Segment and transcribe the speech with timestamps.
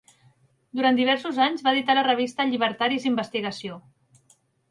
[0.79, 3.77] Durant diversos anys va editar la revista llibertaris "investigació".